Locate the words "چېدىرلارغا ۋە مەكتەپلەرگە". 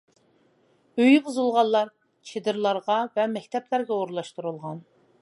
2.31-3.99